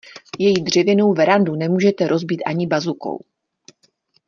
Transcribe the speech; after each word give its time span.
Její 0.39 0.53
dřevěnou 0.63 1.13
verandu 1.13 1.55
nemůžete 1.55 2.07
rozbít 2.07 2.41
ani 2.45 2.67
bazukou. 2.67 3.19